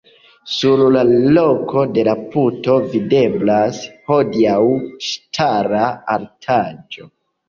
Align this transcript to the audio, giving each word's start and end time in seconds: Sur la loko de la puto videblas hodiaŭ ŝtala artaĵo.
Sur 0.51 0.79
la 0.93 1.01
loko 1.09 1.83
de 1.97 2.05
la 2.07 2.15
puto 2.31 2.77
videblas 2.93 3.81
hodiaŭ 4.13 4.57
ŝtala 5.09 5.83
artaĵo. 6.15 7.07